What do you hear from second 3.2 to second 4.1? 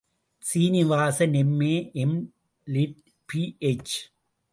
PH.